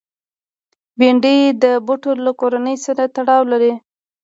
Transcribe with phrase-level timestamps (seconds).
[0.97, 3.73] بېنډۍ د بوټو له کورنۍ سره تړاو لري